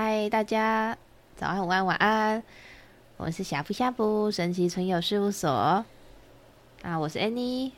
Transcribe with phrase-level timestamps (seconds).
[0.00, 0.96] 嗨，大家
[1.34, 2.40] 早安、午安、晚安。
[3.16, 5.50] 我是夏布夏布神奇存有事务所
[6.82, 7.72] 啊，我是 Annie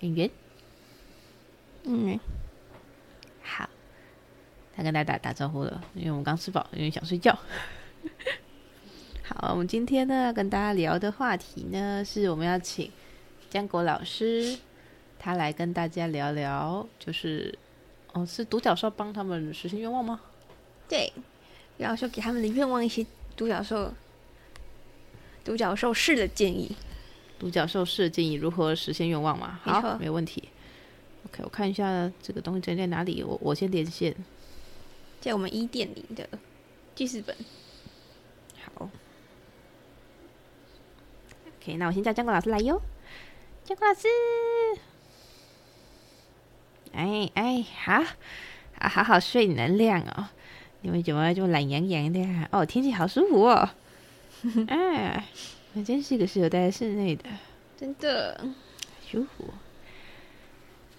[0.00, 0.30] 圆圆。
[1.84, 2.18] 嗯，
[3.40, 3.70] 好，
[4.74, 7.38] 他跟大家打打招呼了，因为我们刚吃饱，有点想睡觉。
[9.22, 12.90] 好，我们今天呢要跟大家聊的话题呢，是我们要请
[13.48, 14.58] 江国老师，
[15.20, 17.56] 他来跟大家聊聊，就是
[18.12, 20.20] 哦，是独角兽帮他们实现愿望吗？
[20.88, 21.12] 对，
[21.78, 23.06] 然后说给他们的愿望一些
[23.36, 23.94] 独角兽、
[25.44, 26.76] 独角兽式的建议。
[27.38, 29.60] 独角兽式的建议如何实现愿望嘛？
[29.62, 30.48] 好，没，没问题。
[31.26, 33.22] OK，我看一下这个东西在在哪里。
[33.22, 34.14] 我我先连线，
[35.20, 36.28] 在我们一点零的
[36.96, 37.36] 记事本。
[38.64, 38.90] 好
[41.60, 42.82] ，OK，那我先叫江国老师来哟。
[43.64, 44.08] 江国老师，
[46.92, 48.02] 哎哎，好，
[48.80, 50.28] 好好好睡能量哦。
[50.80, 52.48] 你们怎么这么懒洋洋的呀？
[52.52, 53.68] 哦，天气好舒服哦！
[54.68, 55.24] 哎，
[55.74, 57.24] 我真是个适合待在室内的，
[57.76, 58.46] 真的
[59.10, 59.52] 舒服。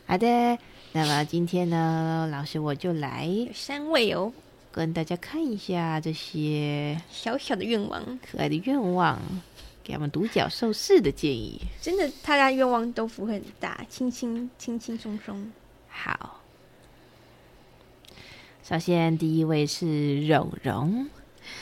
[0.06, 0.58] 好的，
[0.92, 4.34] 那么今天呢，老师我就来有三位哦，
[4.72, 9.18] 跟大家看一下这些小小的愿望，可爱的愿望，
[9.82, 11.62] 给他们独角兽式的建议。
[11.82, 15.50] 真的，大家愿望都不会很大，轻轻轻轻松松。
[15.88, 16.39] 好。
[18.64, 21.10] 首先，第一位是蓉蓉，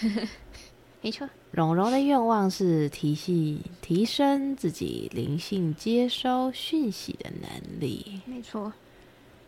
[1.02, 8.20] 没错，蓉蓉的愿望是提系提升自己灵性接收讯息的能力。
[8.25, 8.73] 没错，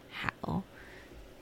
[0.09, 0.61] 好，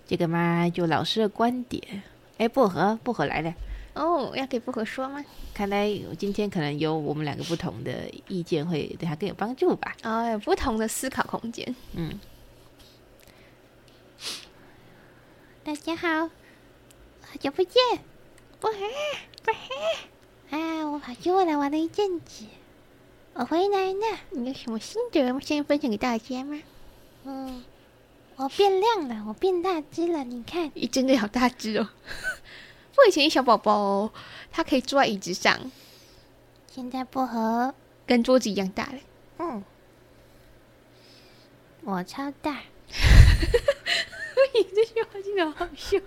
[0.08, 2.02] 这个嘛，就老师的观点。
[2.39, 3.53] 哎，薄荷，薄荷来了。
[3.94, 5.23] 哦，要给薄荷说吗？
[5.53, 9.95] 看来今天可能有我们两个不同的意见，会对他更有帮助吧？
[10.03, 11.75] 哦，有不同的思考空间。
[11.94, 12.19] 嗯。
[15.67, 17.73] 大家好，好久不见，
[18.61, 18.78] 薄荷，
[19.44, 22.45] 薄荷，啊，我跑去未来玩了一阵子，
[23.33, 25.41] 我回来了，你有什么心得吗？
[25.44, 26.57] 先分享给大家吗？
[27.25, 27.66] 嗯，
[28.38, 31.89] 我变亮了，我变大只了，你看，你真的好大只哦！
[32.95, 34.13] 我以前一小宝宝哦，
[34.50, 35.69] 他可以坐在椅子上，
[36.72, 37.75] 现在薄荷
[38.06, 39.00] 跟桌子一样大了。
[39.39, 39.61] 嗯，
[41.83, 42.57] 我超大。
[44.53, 45.97] 你 这句话真的好笑。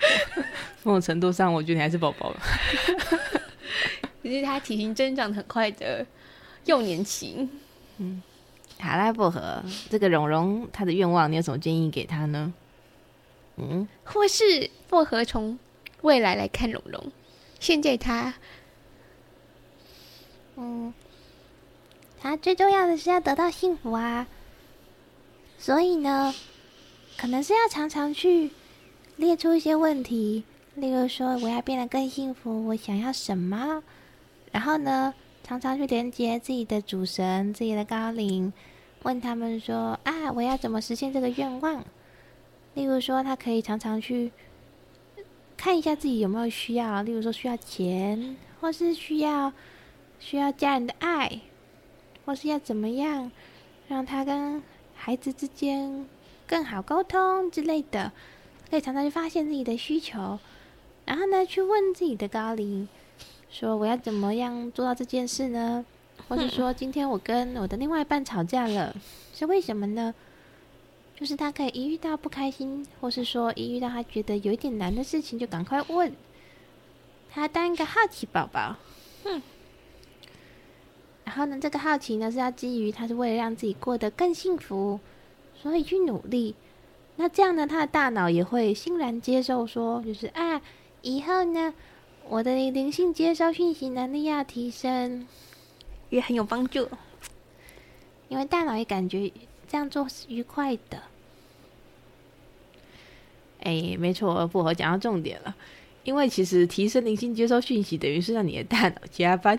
[0.82, 2.40] 某种程度上，我觉得你还是宝宝了。
[4.22, 6.04] 只是他体型增长很快的
[6.64, 7.48] 幼年期。
[7.98, 8.22] 嗯，
[8.80, 12.52] 好啦，薄荷，这个蓉蓉她的愿望，你有什么建议给她呢？
[13.56, 15.58] 嗯，或是薄荷从
[16.02, 17.10] 未来来看蓉蓉，
[17.58, 18.34] 现在他，
[20.56, 20.94] 嗯，
[22.20, 24.28] 他最重要的是要得到幸福啊。
[25.58, 26.32] 所以呢，
[27.18, 28.52] 可能是要常常去
[29.16, 30.44] 列出一些问题，
[30.76, 33.82] 例如说我要变得更幸福，我想要什么？
[34.52, 35.12] 然后呢，
[35.42, 38.52] 常常去连接自己的主神、自己的高灵，
[39.02, 41.84] 问他们说：啊，我要怎么实现这个愿望？
[42.74, 44.30] 例如说，他可以常常去
[45.56, 49.52] 看一下自己有没有需要，例如说需要钱，或是需要
[50.20, 51.40] 需要家人的爱，
[52.24, 53.32] 或是要怎么样
[53.88, 54.62] 让他跟
[54.94, 56.06] 孩子之间
[56.48, 58.10] 更好沟通之类的，
[58.70, 60.38] 可以常常去发现自己的需求，
[61.04, 62.88] 然后呢，去问自己的高龄，
[63.50, 65.84] 说我要怎么样做到这件事呢？
[66.26, 68.96] 或者说今天我跟我的另外一半吵架了，
[69.34, 70.14] 是为什么呢？
[71.14, 76.12] 就是他可以一遇到不开心，或是说一遇到他觉得有一点难的事情，就赶快问。
[77.30, 78.76] 他当一个好奇宝宝，
[79.24, 79.42] 嗯。
[81.24, 84.98] 然后呢，这个好奇呢是要基于他是为了让自己过得更幸福，
[85.60, 86.54] 所以去努力。
[87.16, 90.62] 那这样呢，他的大脑也会欣然接受说，就是啊，
[91.02, 91.74] 以后呢，
[92.28, 95.26] 我的灵性接收讯息能力要提升，
[96.10, 96.88] 也很有帮助。
[98.28, 99.32] 因为大脑也感觉
[99.66, 101.02] 这样做是愉快的。
[103.60, 105.56] 哎，没错，薄荷讲到重点了。
[106.04, 109.58] 因为其实提升灵性接收讯息，等于是让你的大脑加班。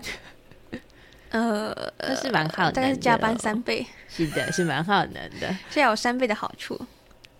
[1.30, 3.86] 呃，那是蛮耗能的，大概是加班三倍。
[4.08, 6.78] 是的，是蛮耗能的， 这要有三倍的好处。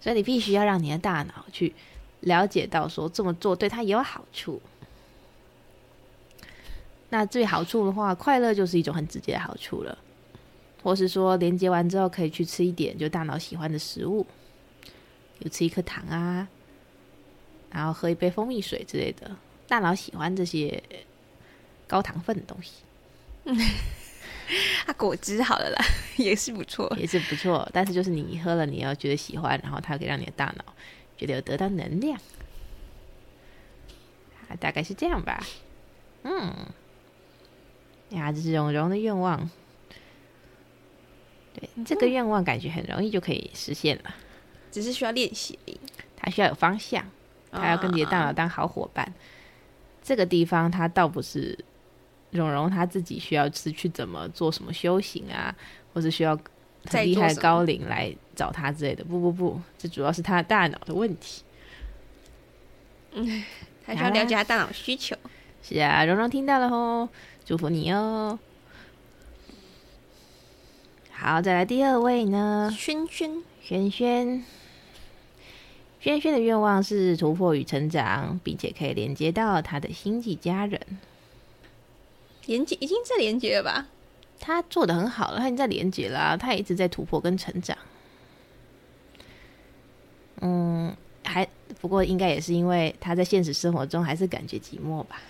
[0.00, 1.74] 所以你必须要让你的大脑去
[2.20, 4.60] 了解到，说这么做对他也有好处。
[7.10, 9.98] 那最好处的话，快乐就是一种很直接的好处了。
[10.82, 14.24] 或是说，连接完之后可以去吃一点就大脑喜欢的食物，
[15.40, 16.48] 有吃一颗糖啊，
[17.70, 19.30] 然后喝一杯蜂蜜水之类的，
[19.68, 20.82] 大脑喜欢这些
[21.86, 22.76] 高糖分的东西。
[23.44, 23.56] 嗯，
[24.86, 25.84] 啊，果汁好了啦，
[26.16, 27.68] 也是不错，也是不错。
[27.72, 30.64] 但是就是你喝了，你要觉得喜欢，然后它可以让你的大脑
[31.16, 32.18] 觉得有得到能量。
[34.58, 35.46] 大概是这样吧。
[36.24, 36.52] 嗯，
[38.10, 39.48] 呀，这是蓉蓉的愿望。
[41.54, 44.14] 对，嗯、这个愿望感觉很容易就可以实现了，
[44.72, 45.58] 只是需要练习。
[46.16, 47.08] 它需要有方向，
[47.52, 49.06] 它要跟你的大脑当好伙伴。
[49.06, 49.14] 啊、
[50.02, 51.56] 这个地方，它倒不是
[52.30, 55.54] 蓉蓉他自己需要是去怎么做什么修行啊，
[55.92, 56.38] 或是需要
[56.86, 59.04] 很厉害的高龄来找他之类的。
[59.04, 61.42] 不不不，这主要是他的大脑的问题。
[63.12, 63.42] 嗯，
[63.84, 65.16] 还需要了解他大脑需求。
[65.62, 67.08] 是啊，蓉蓉听到了哦，
[67.44, 68.38] 祝福你哦。
[71.10, 74.42] 好，再来第二位呢，轩轩，轩轩，
[76.00, 80.80] 轩轩的愿望是突破与成长，并且可以连接到他的星际家人。
[82.50, 83.86] 连接已经在连接了吧？
[84.40, 87.78] 他做的很好了，他已经在连接了啊，他一直在突破跟成长。
[90.40, 91.46] 嗯，还
[91.80, 95.22] 不过应该也是因为他在现实生活中还是感觉寂寞吧？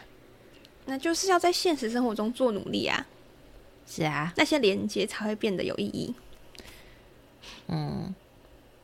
[0.87, 3.07] 那就是要在现实生活中做努力啊。
[3.87, 6.15] 是啊，那些连接才会变得有意义。
[7.67, 8.15] 嗯，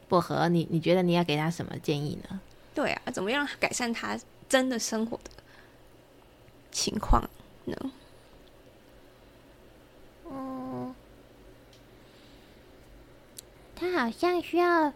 [0.08, 2.38] 薄荷，你你觉得你要给他什么建议呢？
[2.74, 5.30] 对啊，怎么样改善他真的生活的
[6.70, 7.22] 情况
[7.64, 7.92] 呢？
[13.76, 14.92] 他好像需要，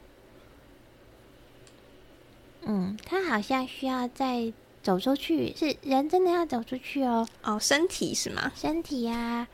[2.63, 7.29] 嗯，他好像需要再走出去，是人真的要走出去哦。
[7.45, 8.51] 哦，身体是吗？
[8.57, 9.49] 身体呀、啊。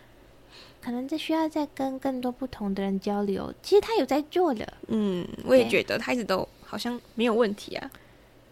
[0.80, 3.52] 可能这需要再跟更多不同的人交流。
[3.60, 7.90] 其实他有在做的，嗯，我也觉得他一直都好像没有问题啊。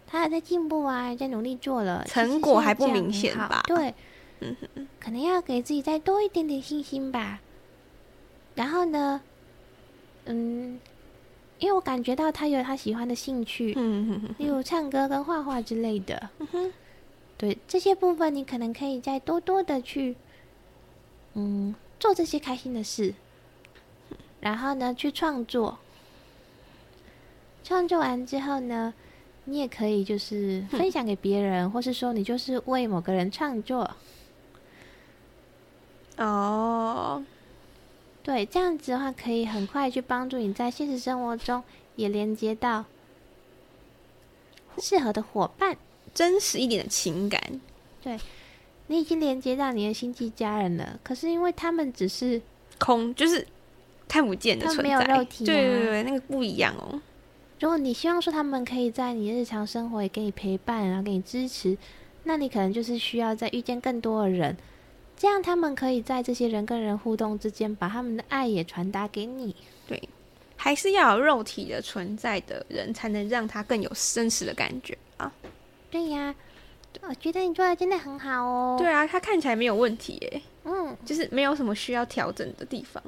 [0.05, 3.63] 他还在进步啊，也在努力做了，成果还不明显吧？
[3.67, 3.93] 对，
[4.41, 7.39] 嗯哼，可能要给自己再多一点点信心吧。
[8.55, 9.21] 然后呢，
[10.25, 10.79] 嗯，
[11.59, 16.73] 因为我感觉到他有他喜欢的兴趣，嗯哼哼，例如唱歌跟画画之类的，嗯哼，
[17.37, 20.15] 对，这些部分你可能可以再多多的去，
[21.33, 21.73] 嗯。
[21.97, 23.13] 做这些开心的事，
[24.41, 25.79] 然后呢，去创作。
[27.63, 28.93] 创作完之后呢，
[29.45, 33.89] 你也可以就是分享给别人，或是说你就是为某个人创作。
[36.17, 37.23] 哦，
[38.25, 41.63] 对，这样子的话可以很快去帮助你在现实生活中
[41.95, 42.83] 也连接到
[44.79, 45.77] 适合的伙伴，
[46.11, 47.61] 真实一点的情感。
[48.03, 48.19] 对。
[48.87, 52.39] 你已经连接到你的星际家人了，可是因为他们只是
[52.77, 53.43] 空，就是
[54.07, 55.47] 看不见的存在，没有肉体啊。
[55.47, 57.01] 对对对，那个不一样哦。
[57.59, 61.75] 如果你希望说他们可以在你日常生活也给你陪伴，然后给你支持，
[62.25, 64.55] 那你可能就是需要再遇见更多的人，
[65.17, 69.55] 这样他们可以在这些人跟人互动之间，把他们的爱也传达给你。
[69.87, 70.01] 对，
[70.55, 75.31] 还是要有肉体的存在的人，才能让他更有真实的感觉啊。
[75.89, 76.33] 对呀。
[77.07, 78.77] 我觉得你做的真的很好哦。
[78.79, 80.41] 对啊，他看起来没有问题耶。
[80.63, 83.03] 嗯，就是没有什么需要调整的地方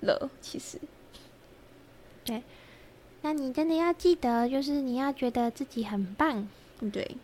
[0.00, 0.28] 了。
[0.42, 0.78] 其实，
[2.24, 2.42] 对，
[3.22, 6.46] 那你真的要记得，就是你要觉得自己很棒。
[6.92, 7.16] 对，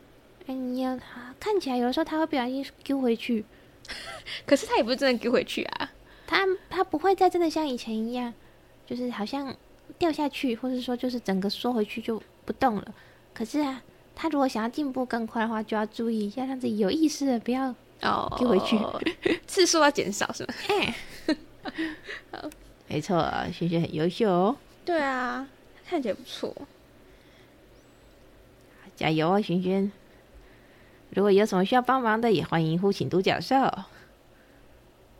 [0.47, 0.99] 哎，你要
[1.39, 3.45] 看起来有的时候他会不小心丢回去，
[4.47, 5.93] 可是他也不是真的丢回去啊。
[6.27, 8.33] 他他不会再真的像以前一样，
[8.87, 9.55] 就是好像
[9.99, 12.95] 掉下去，或者说就是整个缩回去就不动了。
[13.33, 13.83] 可是啊。
[14.17, 18.95] 他如果想要进步更快的话，就要注意，一下让自己有意识的，不要哦丢回去，oh,
[19.45, 20.55] 次数要减少，是吗？
[20.71, 20.95] 哎，
[22.31, 22.49] 好，
[22.87, 24.57] 没错，轩轩很优秀哦。
[24.85, 25.49] 对啊，
[25.85, 26.55] 看起来不错，
[28.95, 29.91] 加油啊，轩轩！
[31.15, 33.57] 如果有什么需要帮忙的，也欢迎呼请独角兽。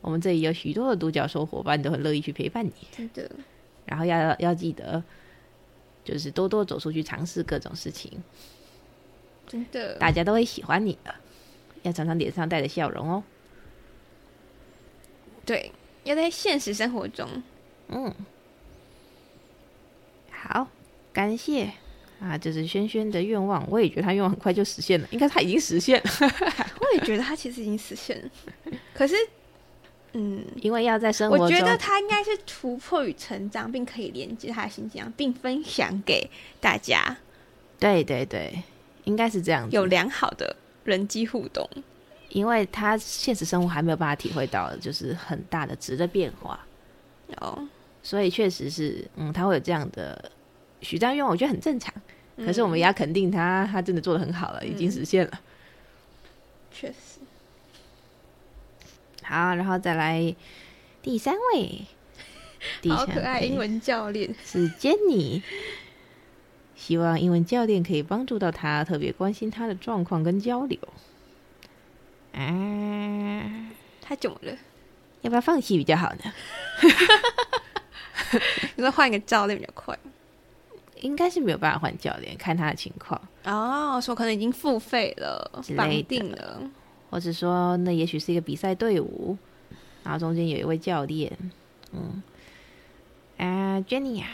[0.01, 2.73] 我们这里有许多的独角兽伙伴，都很乐意去陪伴你。
[2.91, 3.31] 真的。
[3.87, 5.03] 然后要要记得，
[6.05, 8.11] 就是多多走出去，尝试各种事情。
[9.47, 11.15] 真的，大家都会喜欢你的，
[11.83, 13.23] 要常常脸上带着笑容哦。
[15.47, 15.71] 对，
[16.03, 17.29] 要在现实生活中，
[17.89, 18.13] 嗯，
[20.31, 20.67] 好，
[21.13, 21.73] 感谢
[22.25, 26.11] 啊，就是轩轩的愿望，我也觉得他愿望很快就实现了，应该他已经实现了。
[26.81, 28.31] 我也觉得他其实已经实现了，
[28.95, 29.15] 可是，
[30.13, 37.17] 嗯， 因为要在生活中，我觉得他应该是突破与成长，并可以连接他的心情，并分享给大家。
[37.79, 38.63] 对对对。
[39.05, 41.69] 应该是这样子，有良好的人际互动，
[42.31, 46.59] 因为他现实生活还没有办法体会到，就是很大的值的变化，
[47.37, 47.69] 哦，
[48.03, 50.31] 所以确实是，嗯，他会有这样的
[50.81, 51.93] 许这样愿望，我觉得很正常。
[52.37, 55.41] 可是我们也要肯定他，他真的做的很好了，已经实现了，
[56.73, 57.21] 确实。
[59.23, 60.35] 好，然后再来
[61.01, 61.85] 第三位，
[62.91, 65.43] 好可爱，英文教练是 Jenny。
[66.77, 70.79] 希望英文教练可以帮助到他，特别关心他的状况跟交流。
[72.35, 73.71] 啊，
[74.03, 74.53] 太久了，
[75.23, 76.33] 要不要放弃比较好呢？
[78.77, 79.97] 你说换一个教练比较快？
[81.05, 83.21] 应该是没有办法换教练，看他的情况。
[83.45, 86.59] 哦，说可能已经付费了，绑定了，
[87.11, 89.37] 或者说那也许是一个比赛队伍，
[90.03, 91.31] 然后中间有一位教练。
[91.93, 92.23] 嗯，
[93.37, 94.29] 啊，Jenny 啊，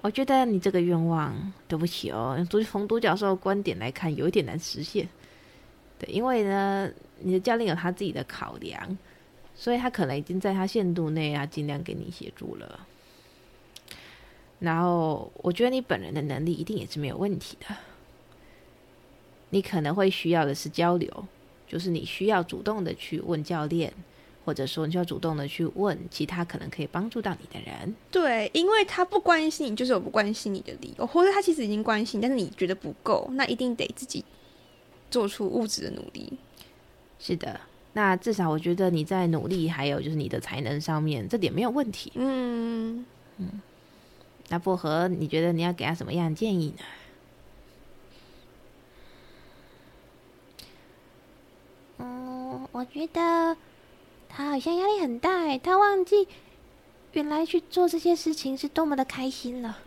[0.00, 2.36] 我觉得你这个愿望，对不起哦，
[2.68, 5.08] 从独角兽的观点来看，有一点难实现。
[6.00, 6.90] 对，因为呢，
[7.20, 8.98] 你的教练有他自己的考量，
[9.54, 12.80] 所以他可能已经在他限度内啊，尽量给你协助了。
[14.62, 17.74] 然后，我觉得你本人的能力一定也是没有问题的。
[19.50, 21.26] 你可能会需要的是交流，
[21.66, 23.92] 就是你需要主动的去问教练，
[24.44, 27.92] 或者说你需要主动的去问其他可能可以帮助到你的人。
[28.08, 34.24] 对，因为他不关心你，就是有不关心你的理由，或者他其实已经关心，但是你觉得不够，那一定得自己
[35.10, 36.32] 做出物质的努力。
[37.18, 37.60] 是的，
[37.94, 42.12] 那至少我觉得你在努力，还有就是你的才能上面，这点没有问题。
[42.14, 43.04] 嗯
[43.38, 43.60] 嗯。
[44.48, 46.84] 那薄荷，你觉得你要给他什么样的建议呢？
[51.98, 53.56] 嗯，我觉得
[54.28, 56.28] 他好像压力很大哎，他忘记
[57.12, 59.78] 原来去做这些事情是多么的开心了。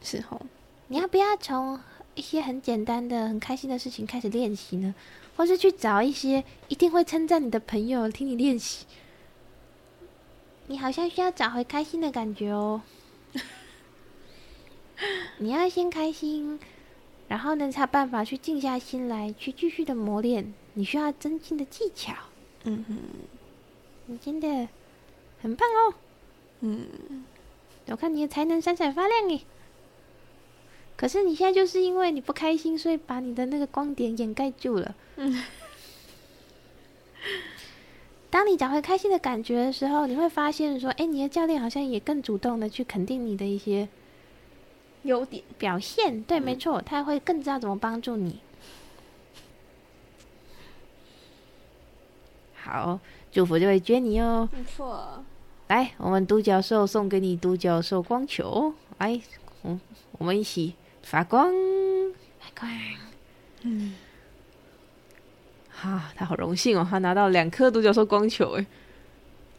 [0.00, 0.40] 是哦，
[0.86, 1.78] 你要不要从
[2.14, 4.94] 一些很简单的、很开心的事情开始练习呢？
[5.36, 8.86] 或是去找一些一定会称赞你的朋友听你练习？
[10.68, 12.82] 你好像需要找回开心的感觉哦。
[15.38, 16.60] 你要先开心，
[17.26, 22.14] 然后呢，才有办法去静下心来，去继续的磨练你需要增进的技巧。
[22.64, 22.98] 嗯哼，
[24.06, 24.68] 你真的
[25.40, 25.94] 很棒哦。
[26.60, 27.24] 嗯，
[27.86, 29.40] 我看你的才能闪闪发亮诶。
[30.96, 34.94] 可是你现在就是因为你不开心，所以把你的那个光点掩盖住了。
[35.16, 35.42] 嗯。
[38.30, 43.88] 当你找回开心的感觉的时候，你会发现说：“哎，你的教练好像也更主动的去肯定你的一些
[45.04, 48.40] 优点表现。”对，没错，他会更知道怎么帮助你。
[52.54, 53.00] 好，
[53.32, 54.46] 祝福这位 Jenny 哦。
[54.52, 55.24] 没错。
[55.68, 58.74] 来，我们独角兽送给你独角兽光球。
[58.98, 59.18] 来，
[59.62, 59.80] 嗯，
[60.12, 61.50] 我们一起发光，
[62.38, 62.70] 发光。
[63.62, 63.94] 嗯。
[65.82, 68.66] 啊，他好荣幸哦，他拿到两颗独角兽光球哎。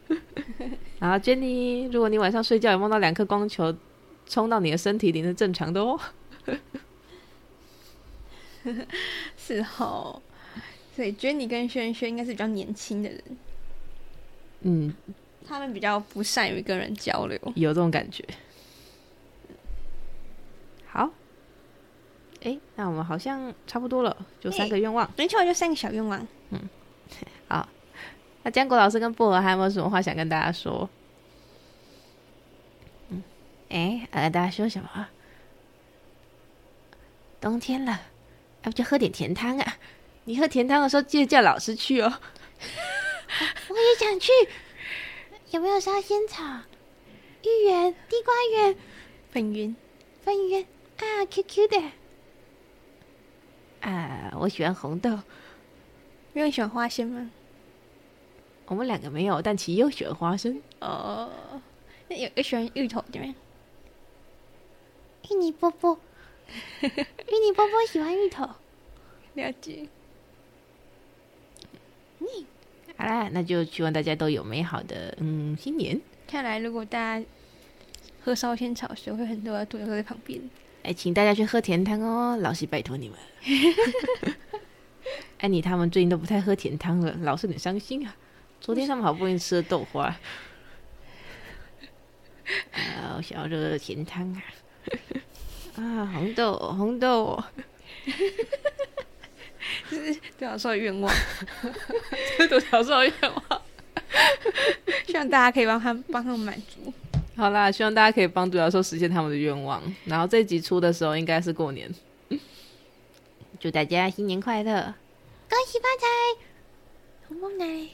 [0.98, 3.74] 然后 Jenny，如果你晚上睡觉有梦到两颗光球
[4.26, 5.98] 冲到你的身体里，是正常的哦。
[9.38, 10.20] 是哦，
[10.94, 13.22] 所以 Jenny 跟轩轩应该是比较年轻的人。
[14.62, 14.92] 嗯，
[15.46, 18.22] 他们比较不善于跟人交流，有这种感觉。
[20.86, 21.08] 好。
[22.42, 25.10] 哎，那我们好像差不多了，就三个愿望。
[25.16, 26.26] 没错，就三个小愿望。
[26.50, 26.68] 嗯，
[27.48, 27.68] 好。
[28.42, 30.88] 那江国老师跟薄荷还有没有什么话想跟大家说？
[33.10, 33.22] 嗯，
[33.68, 35.08] 哎，呃，大家说什么？
[37.40, 38.00] 冬天了，
[38.62, 39.76] 要不就喝点甜汤啊？
[40.24, 42.10] 你喝甜汤的时候记得叫老师去哦。
[43.68, 44.32] 我也想去。
[45.50, 46.42] 有没有烧仙草、
[47.42, 48.76] 芋圆、地瓜圆、
[49.32, 49.74] 粉圆、
[50.22, 50.62] 粉圆
[50.98, 51.82] 啊？Q Q 的。
[53.80, 55.10] 啊，我喜欢红豆。
[56.32, 57.30] 因为你喜欢花生吗？
[58.66, 60.60] 我们两个没有，但其实又喜欢花生。
[60.80, 61.28] 哦，
[62.08, 63.34] 那有有喜欢芋头对吗？
[65.28, 65.98] 芋泥波波，
[66.82, 68.48] 芋泥波波喜欢芋头。
[69.34, 69.88] 了解。
[72.20, 72.26] 嗯，
[72.96, 76.00] 好啦，那就希望大家都有美好的嗯新年。
[76.28, 77.26] 看来，如果大家
[78.24, 80.40] 喝烧仙草时，会很多人坐在旁边。
[80.82, 83.18] 哎，请大家去喝甜汤哦，老师拜托你们。
[85.38, 88.14] 安妮他们最近都不太喝甜汤了，老是很伤心啊。
[88.60, 90.04] 昨天他们好不容易吃了豆花，
[92.72, 94.42] 啊，我想要热热甜汤啊！
[95.76, 97.42] 啊，红豆，红豆，
[99.88, 101.10] 这是独角兽的愿望，
[102.36, 103.62] 这是独角兽的愿望，
[105.06, 106.92] 希望大家可以帮他们帮他们满足。
[107.40, 109.82] 好啦，希望大家可以帮独角兽实现他们的愿望。
[110.04, 111.90] 然后这集出的时候应该是过年，
[113.58, 114.94] 祝大家新年快乐，
[115.48, 116.06] 恭喜发财，
[117.28, 117.88] 红包奶，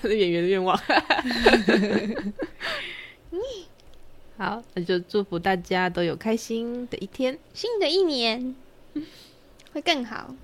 [0.00, 0.74] 是演员的愿望。
[4.38, 8.56] 好，那就祝福大家都有开心的一天，新的一年
[9.74, 10.34] 会更好。